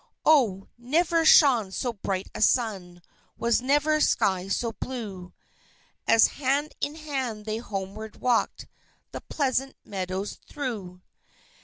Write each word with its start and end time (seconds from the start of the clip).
Oh, 0.25 0.67
never 0.79 1.23
shone 1.25 1.71
so 1.71 1.93
bright 1.93 2.27
a 2.33 2.41
sun, 2.41 3.03
was 3.37 3.61
never 3.61 3.99
sky 4.01 4.47
so 4.47 4.71
blue, 4.71 5.31
As 6.07 6.25
hand 6.41 6.73
in 6.81 6.95
hand 6.95 7.45
they 7.45 7.57
homeward 7.57 8.15
walked 8.15 8.65
the 9.11 9.21
pleasant 9.21 9.75
meadows 9.85 10.39
through! 10.47 11.01